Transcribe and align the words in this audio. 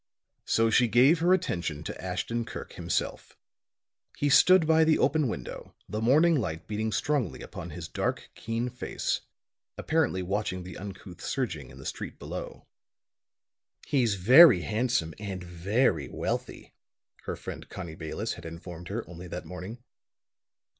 So 0.45 0.71
she 0.71 0.87
gave 0.87 1.19
her 1.19 1.31
attention 1.31 1.83
to 1.83 2.03
Ashton 2.03 2.43
Kirk 2.43 2.73
himself. 2.73 3.37
He 4.17 4.29
stood 4.29 4.65
by 4.65 4.83
the 4.83 4.97
open 4.97 5.27
window, 5.27 5.75
the 5.87 6.01
morning 6.01 6.33
light 6.33 6.65
beating 6.65 6.91
strongly 6.91 7.43
upon 7.43 7.69
his 7.69 7.87
dark, 7.87 8.31
keen 8.33 8.67
face, 8.71 9.21
apparently 9.77 10.23
watching 10.23 10.63
the 10.63 10.75
uncouth 10.75 11.21
surging 11.23 11.69
in 11.69 11.77
the 11.77 11.85
street 11.85 12.17
below. 12.17 12.65
"He's 13.85 14.15
very 14.15 14.61
handsome 14.61 15.13
and 15.19 15.43
very 15.43 16.07
wealthy," 16.09 16.73
her 17.25 17.35
friend 17.35 17.69
Connie 17.69 17.93
Bayless 17.93 18.33
had 18.33 18.45
informed 18.47 18.87
her 18.87 19.07
only 19.07 19.27
that 19.27 19.45
morning. 19.45 19.83